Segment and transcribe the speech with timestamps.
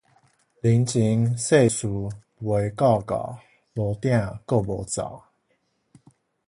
[0.03, 0.07] 人情
[1.37, 1.85] 世事
[2.39, 3.39] 陪到到，
[3.75, 4.13] 無鼎
[4.47, 5.25] 閣無灶